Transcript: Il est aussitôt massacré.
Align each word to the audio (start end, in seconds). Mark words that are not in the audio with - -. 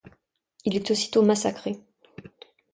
Il 0.65 0.75
est 0.75 0.89
aussitôt 0.89 1.21
massacré. 1.21 1.79